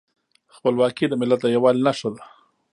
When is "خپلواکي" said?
0.55-1.05